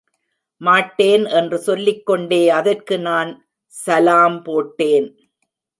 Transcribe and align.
மாட்டேன் 0.61 1.25
என்று 1.25 1.57
சொல்லிக்கொண்டே 1.57 2.49
அதற்கு 2.49 2.99
நான் 2.99 3.31
ஸலாம் 3.73 4.43
போட்டேன். 4.43 5.07